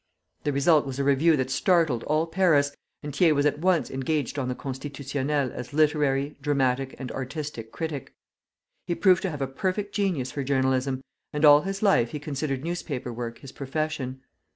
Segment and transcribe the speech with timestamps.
[0.45, 4.39] The result was a review that startled all Paris, and Thiers was at once engaged
[4.39, 8.15] on the "Constitutionnel" as literary, dramatic, and artistic critic.
[8.87, 11.03] He proved to have a perfect genius for journalism,
[11.33, 14.21] and all his life he considered newspaper work his profession.